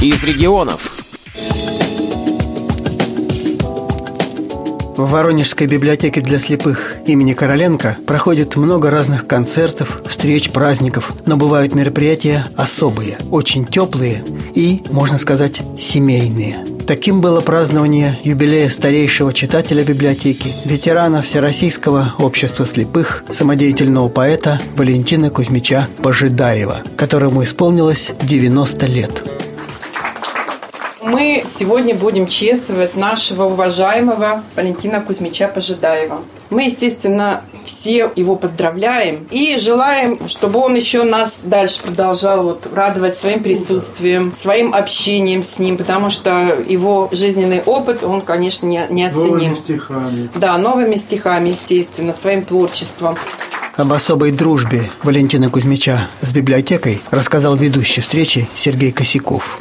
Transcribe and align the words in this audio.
из 0.00 0.22
регионов. 0.22 0.92
В 4.96 5.10
Воронежской 5.10 5.66
библиотеке 5.66 6.20
для 6.20 6.38
слепых 6.38 6.96
имени 7.06 7.32
Короленко 7.32 7.96
проходит 8.06 8.56
много 8.56 8.90
разных 8.90 9.26
концертов, 9.26 10.02
встреч, 10.06 10.50
праздников, 10.50 11.12
но 11.26 11.36
бывают 11.36 11.74
мероприятия 11.74 12.46
особые, 12.56 13.18
очень 13.30 13.64
теплые 13.64 14.24
и, 14.54 14.82
можно 14.90 15.18
сказать, 15.18 15.62
семейные. 15.78 16.64
Таким 16.86 17.20
было 17.20 17.40
празднование 17.40 18.18
юбилея 18.22 18.70
старейшего 18.70 19.32
читателя 19.32 19.84
библиотеки, 19.84 20.52
ветерана 20.64 21.22
Всероссийского 21.22 22.14
общества 22.18 22.66
слепых, 22.66 23.24
самодеятельного 23.30 24.08
поэта 24.08 24.60
Валентина 24.76 25.30
Кузьмича 25.30 25.88
Пожидаева, 26.02 26.82
которому 26.96 27.44
исполнилось 27.44 28.12
90 28.22 28.86
лет. 28.86 29.37
Мы 31.18 31.42
сегодня 31.44 31.96
будем 31.96 32.28
чествовать 32.28 32.94
нашего 32.94 33.46
уважаемого 33.46 34.44
Валентина 34.54 35.00
Кузьмича 35.00 35.48
Пожидаева. 35.48 36.20
Мы, 36.48 36.66
естественно, 36.66 37.42
все 37.64 38.12
его 38.14 38.36
поздравляем 38.36 39.26
и 39.32 39.56
желаем, 39.58 40.28
чтобы 40.28 40.60
он 40.60 40.76
еще 40.76 41.02
нас 41.02 41.40
дальше 41.42 41.82
продолжал 41.82 42.44
вот 42.44 42.68
радовать 42.72 43.18
своим 43.18 43.42
присутствием, 43.42 44.32
своим 44.32 44.72
общением 44.72 45.42
с 45.42 45.58
ним, 45.58 45.76
потому 45.76 46.08
что 46.08 46.56
его 46.68 47.08
жизненный 47.10 47.62
опыт, 47.66 48.04
он, 48.04 48.20
конечно, 48.20 48.66
не, 48.66 48.86
неоценим. 48.88 49.32
Новыми 49.32 49.54
стихами. 49.56 50.28
Да, 50.36 50.56
новыми 50.56 50.94
стихами, 50.94 51.48
естественно, 51.48 52.12
своим 52.12 52.44
творчеством. 52.44 53.16
Об 53.74 53.92
особой 53.92 54.30
дружбе 54.30 54.88
Валентина 55.02 55.50
Кузьмича 55.50 56.06
с 56.22 56.30
библиотекой 56.30 57.00
рассказал 57.10 57.56
ведущий 57.56 58.02
встречи 58.02 58.48
Сергей 58.54 58.92
Косяков. 58.92 59.58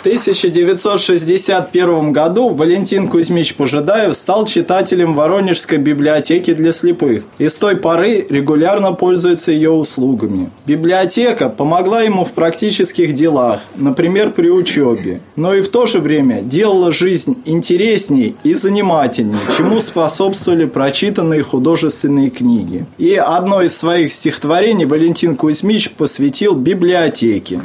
В 0.00 0.06
1961 0.06 2.12
году 2.12 2.48
Валентин 2.48 3.06
Кузьмич 3.06 3.54
Пожидаев 3.54 4.16
стал 4.16 4.46
читателем 4.46 5.12
Воронежской 5.12 5.76
библиотеки 5.76 6.54
для 6.54 6.72
слепых 6.72 7.24
и 7.36 7.50
с 7.50 7.56
той 7.56 7.76
поры 7.76 8.26
регулярно 8.30 8.94
пользуется 8.94 9.52
ее 9.52 9.70
услугами. 9.70 10.48
Библиотека 10.64 11.50
помогла 11.50 12.00
ему 12.00 12.24
в 12.24 12.30
практических 12.30 13.12
делах, 13.12 13.60
например, 13.76 14.30
при 14.30 14.48
учебе, 14.48 15.20
но 15.36 15.52
и 15.52 15.60
в 15.60 15.68
то 15.68 15.84
же 15.84 15.98
время 15.98 16.40
делала 16.40 16.90
жизнь 16.90 17.36
интересней 17.44 18.36
и 18.42 18.54
занимательней, 18.54 19.36
чему 19.58 19.80
способствовали 19.80 20.64
прочитанные 20.64 21.42
художественные 21.42 22.30
книги. 22.30 22.86
И 22.96 23.16
одно 23.16 23.60
из 23.60 23.76
своих 23.76 24.12
стихотворений 24.12 24.86
Валентин 24.86 25.36
Кузьмич 25.36 25.90
посвятил 25.90 26.54
библиотеке. 26.54 27.60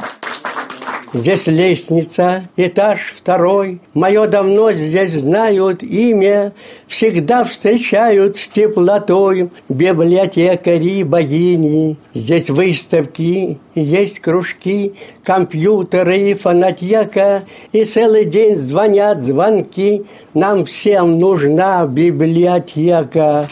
Здесь 1.16 1.46
лестница, 1.46 2.46
этаж 2.58 3.14
второй. 3.16 3.80
Мое 3.94 4.26
давно 4.26 4.70
здесь 4.72 5.12
знают 5.12 5.82
имя. 5.82 6.52
Всегда 6.88 7.42
встречают 7.44 8.36
с 8.36 8.46
теплотой 8.48 9.48
библиотекари 9.70 11.04
богини. 11.04 11.96
Здесь 12.12 12.50
выставки, 12.50 13.56
есть 13.74 14.20
кружки, 14.20 14.92
компьютеры 15.24 16.18
и 16.18 16.34
фонотека. 16.34 17.44
И 17.72 17.84
целый 17.84 18.26
день 18.26 18.54
звонят 18.54 19.22
звонки. 19.22 20.04
Нам 20.34 20.66
всем 20.66 21.18
нужна 21.18 21.86
библиотека. 21.86 23.48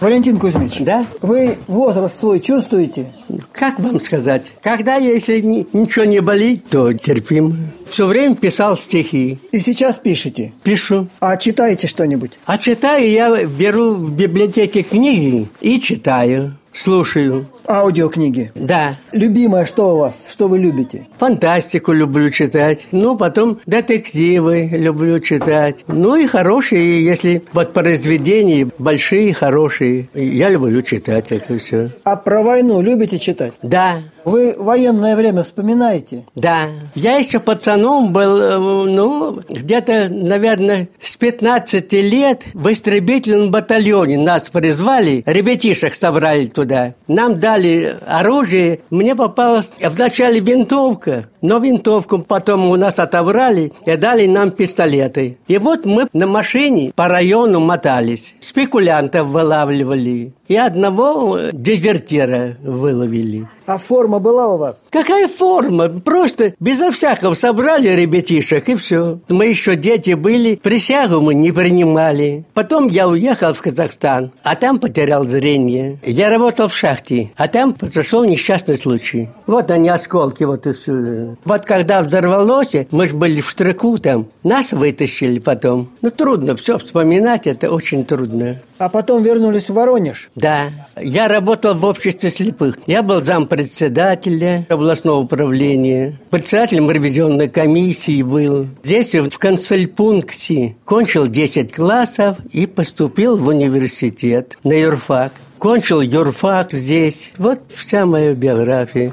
Валентин 0.00 0.38
Кузьмич, 0.38 0.78
Да? 0.80 1.04
вы 1.22 1.56
возраст 1.66 2.20
свой 2.20 2.38
чувствуете? 2.40 3.12
Как 3.52 3.80
вам 3.80 4.00
сказать? 4.00 4.46
Когда, 4.62 4.94
если 4.94 5.40
ни- 5.40 5.66
ничего 5.72 6.04
не 6.04 6.20
болит, 6.20 6.66
то 6.70 6.92
терпим. 6.92 7.70
Все 7.90 8.06
время 8.06 8.36
писал 8.36 8.78
стихи. 8.78 9.38
И 9.50 9.58
сейчас 9.60 9.96
пишете. 9.96 10.52
Пишу. 10.62 11.08
А 11.18 11.36
читаете 11.36 11.88
что-нибудь? 11.88 12.32
А 12.46 12.58
читаю 12.58 13.10
я 13.10 13.44
беру 13.44 13.94
в 13.94 14.12
библиотеке 14.12 14.82
книги 14.84 15.48
и 15.60 15.80
читаю, 15.80 16.54
слушаю. 16.72 17.46
Аудиокниги. 17.68 18.50
Да, 18.54 18.96
Любимое 19.12 19.66
что 19.66 19.94
у 19.94 19.98
вас? 19.98 20.14
Что 20.30 20.48
вы 20.48 20.58
любите? 20.58 21.06
фантастику 21.18 21.92
люблю 21.92 22.30
читать. 22.30 22.86
Ну, 22.92 23.16
потом 23.16 23.58
детективы 23.66 24.68
люблю 24.72 25.18
читать. 25.18 25.84
Ну 25.88 26.16
и 26.16 26.26
хорошие, 26.26 27.04
если 27.04 27.42
вот 27.52 27.72
произведения 27.72 28.68
большие, 28.78 29.34
хорошие. 29.34 30.08
Я 30.14 30.48
люблю 30.48 30.80
читать 30.82 31.26
это 31.30 31.58
все. 31.58 31.90
А 32.04 32.16
про 32.16 32.42
войну 32.42 32.80
любите 32.80 33.18
читать? 33.18 33.52
Да, 33.62 33.98
Вы 34.24 34.54
военное 34.56 35.16
время 35.16 35.42
вспоминаете? 35.42 36.24
Да. 36.34 36.66
Я 36.94 37.16
еще 37.16 37.40
пацаном 37.40 38.12
был, 38.12 38.38
э, 38.40 38.58
ну, 38.58 39.40
где-то, 39.48 40.08
наверное, 40.10 40.88
с 41.02 41.16
15 41.16 41.92
лет 41.94 42.44
в 42.54 42.70
истребительном 42.72 43.50
батальоне 43.50 44.18
нас 44.18 44.50
призвали, 44.50 45.22
ребятишек 45.26 45.94
собрали 45.94 46.46
туда. 46.46 46.94
Нам 47.08 47.40
дали 47.40 47.57
оружие, 48.06 48.80
мне 48.90 49.14
попалась 49.14 49.70
вначале 49.80 50.40
винтовка, 50.40 51.28
но 51.40 51.58
винтовку 51.58 52.18
потом 52.18 52.70
у 52.70 52.76
нас 52.76 52.98
отобрали 52.98 53.72
и 53.84 53.96
дали 53.96 54.26
нам 54.26 54.50
пистолеты. 54.50 55.38
И 55.46 55.58
вот 55.58 55.84
мы 55.84 56.08
на 56.12 56.26
машине 56.26 56.92
по 56.94 57.08
району 57.08 57.60
мотались, 57.60 58.34
спекулянтов 58.40 59.28
вылавливали 59.28 60.32
и 60.48 60.56
одного 60.56 61.38
э, 61.38 61.50
дезертира 61.52 62.56
выловили. 62.62 63.46
А 63.66 63.76
форма 63.76 64.18
была 64.18 64.48
у 64.48 64.56
вас? 64.56 64.82
Какая 64.90 65.28
форма? 65.28 65.88
Просто 65.88 66.54
безо 66.58 66.90
всякого 66.90 67.34
собрали 67.34 67.88
ребятишек 67.88 68.68
и 68.68 68.74
все. 68.74 69.20
Мы 69.28 69.46
еще 69.46 69.76
дети 69.76 70.12
были, 70.12 70.56
присягу 70.56 71.20
мы 71.20 71.34
не 71.34 71.52
принимали. 71.52 72.44
Потом 72.54 72.88
я 72.88 73.06
уехал 73.08 73.52
в 73.52 73.60
Казахстан, 73.60 74.32
а 74.42 74.56
там 74.56 74.78
потерял 74.78 75.24
зрение. 75.24 75.98
Я 76.02 76.30
работал 76.30 76.68
в 76.68 76.76
шахте, 76.76 77.30
а 77.36 77.46
там 77.46 77.74
произошел 77.74 78.24
несчастный 78.24 78.78
случай. 78.78 79.28
Вот 79.46 79.70
они 79.70 79.90
осколки, 79.90 80.44
вот 80.44 80.66
и 80.66 80.72
все. 80.72 81.27
Вот 81.44 81.64
когда 81.64 82.02
взорвалось, 82.02 82.72
мы 82.90 83.06
же 83.06 83.14
были 83.14 83.40
в 83.40 83.50
штыку 83.50 83.98
там, 83.98 84.28
нас 84.42 84.72
вытащили 84.72 85.38
потом. 85.38 85.90
Ну, 86.02 86.10
трудно 86.10 86.56
все 86.56 86.78
вспоминать, 86.78 87.46
это 87.46 87.70
очень 87.70 88.04
трудно. 88.04 88.60
А 88.78 88.88
потом 88.88 89.22
вернулись 89.22 89.68
в 89.68 89.74
Воронеж? 89.74 90.30
Да, 90.36 90.66
я 91.00 91.26
работал 91.26 91.74
в 91.74 91.84
обществе 91.84 92.30
слепых. 92.30 92.78
Я 92.86 93.02
был 93.02 93.22
зампредседателя 93.22 94.66
областного 94.68 95.18
управления, 95.18 96.18
председателем 96.30 96.90
ревизионной 96.90 97.48
комиссии 97.48 98.22
был. 98.22 98.68
Здесь 98.84 99.14
в 99.14 99.36
консульпункте 99.38 100.76
кончил 100.84 101.26
10 101.26 101.74
классов 101.74 102.38
и 102.52 102.66
поступил 102.66 103.36
в 103.36 103.48
университет 103.48 104.56
на 104.62 104.74
юрфак. 104.74 105.32
Кончил 105.58 106.00
юрфак 106.00 106.72
здесь. 106.72 107.32
Вот 107.36 107.60
вся 107.74 108.06
моя 108.06 108.32
биография. 108.34 109.12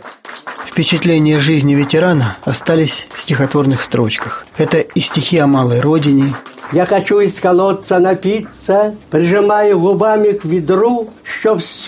Впечатления 0.75 1.40
жизни 1.40 1.74
ветерана 1.74 2.36
остались 2.44 3.08
в 3.16 3.22
стихотворных 3.22 3.81
строчках. 3.81 4.46
Это 4.58 4.80
и 4.80 5.00
стихи 5.00 5.38
о 5.38 5.47
малой 5.47 5.80
родине, 5.80 6.36
Я 6.74 6.86
хочу 6.86 7.22
из 7.22 7.40
колодца 7.40 7.97
напиться, 8.00 8.94
прижимаю 9.09 9.80
губами 9.80 10.34
к 10.34 10.44
ведру, 10.44 11.08
чтоб 11.24 11.62
с 11.62 11.88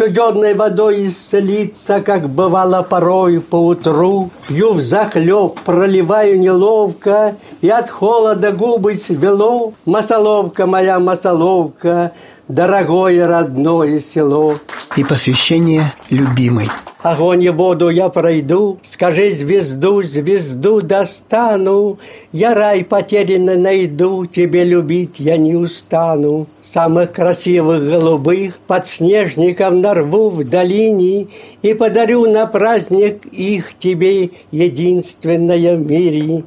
водой 0.56 1.08
исцелиться, 1.08 2.00
как 2.00 2.30
бывало 2.30 2.82
порой 2.82 3.42
по 3.42 3.58
утру. 3.58 4.30
Пью 4.48 4.72
взахлеб, 4.72 5.60
проливаю 5.66 6.40
неловко, 6.40 7.36
и 7.60 7.68
от 7.68 7.90
холода 7.90 8.54
губы 8.54 8.94
свело. 8.94 9.74
Масоловка 9.84 10.66
моя, 10.66 10.98
масоловка, 11.00 12.14
дорогое 12.48 13.28
родное 13.28 14.00
село. 14.00 14.56
и 14.96 15.04
посвящение 15.04 15.92
любимой. 16.10 16.70
Огонь 17.04 17.44
и 17.44 17.50
воду 17.50 17.90
я 17.90 18.10
пройду, 18.10 18.80
скажи 18.84 19.32
звезду, 19.32 20.02
звезду 20.02 20.82
достану. 20.82 22.00
Я 22.32 22.56
рай 22.56 22.84
потерянный 22.84 23.58
найду, 23.58 24.26
тебе 24.26 24.64
любить 24.64 25.20
я 25.20 25.38
не 25.38 25.56
устану. 25.56 26.48
Самых 26.62 27.12
красивых 27.12 27.88
голубых 27.88 28.58
подснежников 28.68 29.74
нарву 29.74 30.30
в 30.30 30.44
долине 30.44 31.28
И 31.62 31.74
подарю 31.74 32.30
на 32.30 32.46
праздник 32.46 33.26
их 33.28 33.78
тебе 33.78 34.32
единственное 34.52 35.78
в 35.78 35.86
мире. 35.86 36.44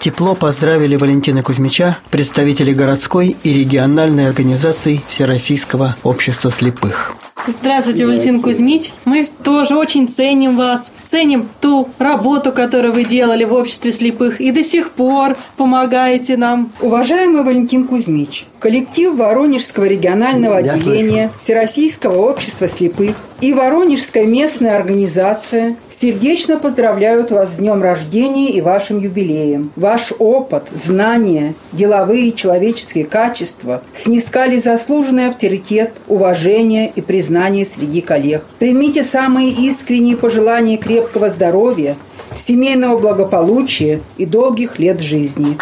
Тепло 0.00 0.34
поздравили 0.34 0.96
Валентина 0.96 1.42
Кузьмича 1.42 1.98
представители 2.10 2.72
городской 2.72 3.36
и 3.42 3.52
региональной 3.52 4.28
организации 4.28 5.00
Всероссийского 5.08 5.96
общества 6.04 6.50
слепых. 6.50 7.16
Здравствуйте, 7.48 8.06
Валентин 8.06 8.42
Кузьмич. 8.42 8.92
Мы 9.04 9.24
тоже 9.44 9.76
очень 9.76 10.08
ценим 10.08 10.56
вас, 10.56 10.92
ценим 11.02 11.48
ту 11.60 11.88
работу, 11.98 12.50
которую 12.50 12.92
вы 12.92 13.04
делали 13.04 13.44
в 13.44 13.52
обществе 13.52 13.92
слепых 13.92 14.40
и 14.40 14.50
до 14.50 14.64
сих 14.64 14.90
пор 14.90 15.36
помогаете 15.56 16.36
нам. 16.36 16.72
Уважаемый 16.80 17.44
Валентин 17.44 17.86
Кузьмич, 17.86 18.46
коллектив 18.58 19.14
Воронежского 19.14 19.84
регионального 19.84 20.58
Я 20.58 20.72
отделения 20.72 21.30
Всероссийского 21.38 22.28
общества 22.28 22.68
слепых 22.68 23.14
и 23.40 23.52
Воронежская 23.52 24.24
местная 24.24 24.76
организация 24.76 25.76
сердечно 25.90 26.58
поздравляют 26.58 27.30
вас 27.30 27.54
с 27.54 27.56
днем 27.56 27.82
рождения 27.82 28.50
и 28.50 28.60
вашим 28.60 29.00
юбилеем. 29.00 29.72
Ваш 29.76 30.12
опыт, 30.18 30.64
знания, 30.72 31.54
деловые 31.72 32.28
и 32.28 32.36
человеческие 32.36 33.04
качества 33.04 33.82
снискали 33.92 34.58
заслуженный 34.58 35.28
авторитет, 35.28 35.92
уважение 36.08 36.90
и 36.94 37.00
признание 37.00 37.66
среди 37.66 38.00
коллег. 38.00 38.44
Примите 38.58 39.04
самые 39.04 39.50
искренние 39.50 40.16
пожелания 40.16 40.78
крепкого 40.78 41.28
здоровья, 41.28 41.96
семейного 42.34 42.98
благополучия 42.98 44.00
и 44.16 44.26
долгих 44.26 44.78
лет 44.78 45.00
жизни. 45.00 45.58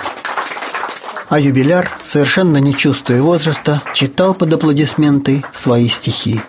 А 1.28 1.40
юбиляр, 1.40 1.90
совершенно 2.04 2.58
не 2.58 2.74
чувствуя 2.74 3.20
возраста, 3.22 3.82
читал 3.94 4.34
под 4.34 4.52
аплодисменты 4.52 5.42
свои 5.52 5.88
стихи. 5.88 6.40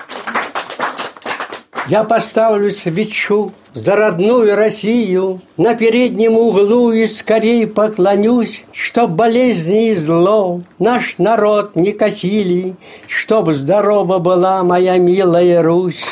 Я 1.88 2.04
поставлю 2.04 2.72
свечу 2.72 3.52
за 3.76 3.96
родную 3.96 4.56
Россию, 4.56 5.42
На 5.56 5.76
переднем 5.76 6.34
углу 6.34 6.92
и 6.92 7.06
скорей 7.06 7.68
поклонюсь, 7.68 8.64
Чтоб 8.72 9.12
болезни 9.12 9.90
и 9.90 9.96
зло 9.96 10.62
наш 10.80 11.20
народ 11.20 11.76
не 11.76 11.92
косили, 11.92 12.76
Чтоб 13.08 13.52
здорова 13.52 14.18
была 14.18 14.64
моя 14.64 14.98
милая 14.98 15.62
Русь. 15.62 16.04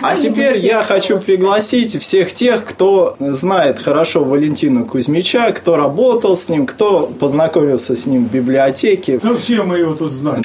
А 0.00 0.16
теперь 0.16 0.58
я 0.58 0.82
хочу 0.82 1.20
пригласить 1.20 2.00
всех 2.02 2.32
тех, 2.32 2.64
кто 2.64 3.14
знает 3.20 3.78
хорошо 3.78 4.24
Валентина 4.24 4.84
Кузьмича, 4.84 5.52
кто 5.52 5.76
работал 5.76 6.36
с 6.36 6.48
ним, 6.48 6.66
кто 6.66 7.06
познакомился 7.06 7.94
с 7.94 8.06
ним 8.06 8.26
в 8.26 8.32
библиотеке. 8.32 9.20
Ну, 9.22 9.36
все 9.38 9.62
мы 9.62 9.78
его 9.78 9.94
тут 9.94 10.10
знаем. 10.10 10.42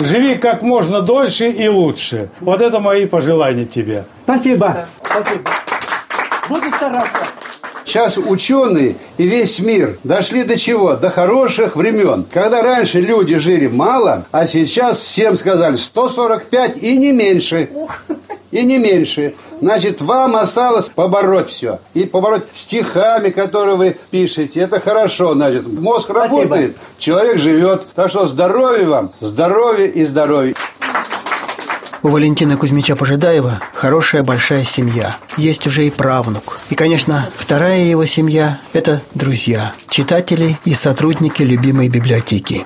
Живи 0.00 0.36
как 0.36 0.62
можно 0.62 1.02
дольше 1.02 1.50
и 1.50 1.68
лучше. 1.68 2.30
Вот 2.40 2.62
это 2.62 2.80
мои 2.80 3.06
пожелания 3.06 3.66
тебе. 3.66 4.04
Спасибо. 4.24 4.86
Спасибо. 5.02 5.50
Буду 6.48 6.66
стараться. 6.74 7.18
Сейчас 7.84 8.16
ученые 8.16 8.96
и 9.18 9.24
весь 9.26 9.58
мир 9.58 9.98
дошли 10.04 10.44
до 10.44 10.56
чего? 10.56 10.94
До 10.94 11.10
хороших 11.10 11.76
времен. 11.76 12.24
Когда 12.30 12.62
раньше 12.62 13.00
люди 13.00 13.36
жили 13.36 13.66
мало, 13.66 14.26
а 14.30 14.46
сейчас 14.46 14.98
всем 14.98 15.36
сказали 15.36 15.76
145 15.76 16.76
и 16.82 16.96
не 16.96 17.12
меньше. 17.12 17.68
И 18.50 18.64
не 18.64 18.78
меньше. 18.78 19.34
Значит, 19.60 20.00
вам 20.00 20.36
осталось 20.36 20.90
побороть 20.90 21.50
все. 21.50 21.80
И 21.94 22.04
побороть 22.04 22.44
стихами, 22.52 23.30
которые 23.30 23.76
вы 23.76 23.96
пишете. 24.10 24.60
Это 24.60 24.80
хорошо, 24.80 25.34
значит. 25.34 25.66
Мозг 25.66 26.10
Спасибо. 26.10 26.42
работает, 26.42 26.76
человек 26.98 27.38
живет. 27.38 27.86
Так 27.94 28.10
что 28.10 28.26
здоровья 28.26 28.86
вам, 28.86 29.12
здоровья 29.20 29.86
и 29.86 30.04
здоровья. 30.04 30.54
У 32.02 32.08
Валентина 32.08 32.56
Кузьмича 32.56 32.96
Пожидаева 32.96 33.60
хорошая 33.74 34.22
большая 34.22 34.64
семья. 34.64 35.16
Есть 35.36 35.66
уже 35.66 35.86
и 35.86 35.90
правнук. 35.90 36.58
И, 36.70 36.74
конечно, 36.74 37.28
вторая 37.36 37.84
его 37.84 38.06
семья– 38.06 38.60
это 38.72 39.02
друзья, 39.12 39.74
читатели 39.90 40.58
и 40.64 40.72
сотрудники 40.72 41.42
любимой 41.42 41.88
библиотеки. 41.88 42.64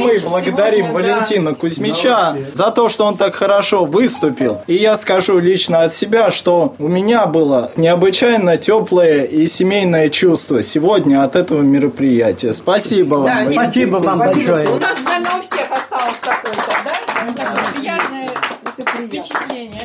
Мы 0.00 0.18
благодарим 0.20 0.88
Сегодня, 0.88 1.12
Валентина 1.12 1.54
Кузьмича 1.54 2.36
за 2.52 2.70
то, 2.70 2.88
что 2.88 3.04
он 3.06 3.16
так 3.16 3.34
хорошо 3.34 3.84
выступил. 3.84 4.60
И 4.66 4.74
я 4.74 4.96
скажу 4.96 5.38
лично 5.38 5.82
от 5.82 5.94
себя, 5.94 6.30
что 6.30 6.74
у 6.78 6.88
меня 6.88 7.26
было 7.26 7.70
необычайно 7.76 8.56
теплое 8.56 9.24
и 9.24 9.46
семейное 9.46 10.08
чувство 10.08 10.62
сегодня 10.62 11.22
от 11.22 11.36
этого 11.36 11.62
мероприятия. 11.62 12.52
Спасибо 12.52 13.16
вам. 13.16 13.26
Да, 13.26 13.44
Валентин 13.44 13.64
Спасибо 13.64 13.96
вам 13.96 14.18
Кузьмич. 14.18 14.46
большое. 14.46 14.68
У 14.68 14.80
нас, 14.80 14.98
наверное, 15.04 15.32
у 15.38 15.42
всех 15.42 15.66
осталось 15.70 16.18
такое-то, 16.20 16.76
да? 16.84 17.44
Такое 17.44 17.64
приятное 17.74 18.30
впечатление. 18.78 19.80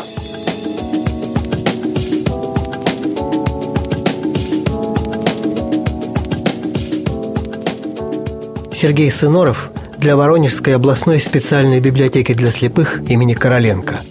Сергей 8.74 9.10
Сыноров 9.12 9.72
для 10.06 10.16
Воронежской 10.16 10.76
областной 10.76 11.20
специальной 11.20 11.80
библиотеки 11.80 12.36
для 12.36 12.52
слепых 12.52 13.02
имени 13.10 13.34
Короленко. 13.34 14.02